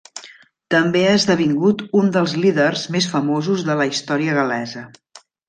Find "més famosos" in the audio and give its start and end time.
2.97-3.67